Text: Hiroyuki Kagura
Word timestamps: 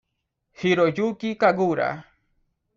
Hiroyuki 0.61 1.35
Kagura 1.37 1.89